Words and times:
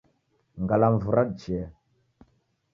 Ngalamvu 0.63 1.07
radichea. 1.17 1.67